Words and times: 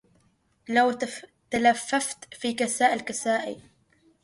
لو 0.69 0.97
تلففت 1.49 2.33
في 2.33 2.53
كساء 2.53 2.93
الكسائي 2.93 3.57